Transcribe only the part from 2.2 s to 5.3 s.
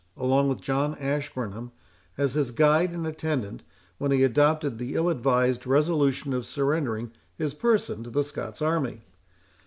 his guide and attendant, when he adopted the ill